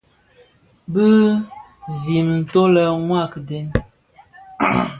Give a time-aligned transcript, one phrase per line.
[0.93, 3.67] Bizim nto le mua a kiden.